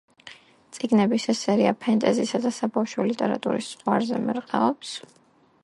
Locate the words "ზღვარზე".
3.75-4.23